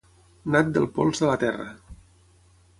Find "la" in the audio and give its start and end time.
1.31-1.37